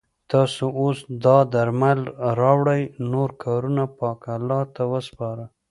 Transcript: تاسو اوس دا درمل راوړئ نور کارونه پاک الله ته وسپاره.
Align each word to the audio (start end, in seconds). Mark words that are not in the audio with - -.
تاسو 0.31 0.63
اوس 0.79 0.97
دا 1.23 1.37
درمل 1.53 1.99
راوړئ 2.39 2.83
نور 3.11 3.29
کارونه 3.43 3.83
پاک 3.99 4.21
الله 4.35 4.61
ته 4.75 4.83
وسپاره. 4.93 5.45